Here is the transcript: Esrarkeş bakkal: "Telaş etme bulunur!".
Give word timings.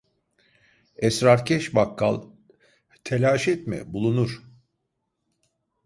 Esrarkeş 0.97 1.75
bakkal: 1.75 2.29
"Telaş 3.03 3.47
etme 3.47 3.93
bulunur!". 3.93 4.43